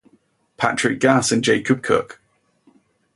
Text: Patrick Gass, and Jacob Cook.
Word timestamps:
Patrick 0.57 0.99
Gass, 0.99 1.31
and 1.31 1.43
Jacob 1.43 1.83
Cook. 1.83 2.19